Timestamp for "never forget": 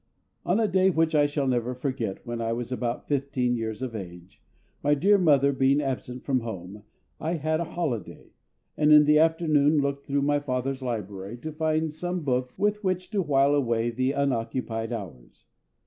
1.45-2.25